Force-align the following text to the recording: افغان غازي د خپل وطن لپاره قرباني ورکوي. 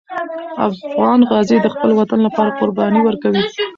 افغان 0.67 1.19
غازي 1.29 1.57
د 1.61 1.67
خپل 1.73 1.89
وطن 1.99 2.19
لپاره 2.27 2.55
قرباني 2.59 2.99
ورکوي. 3.03 3.43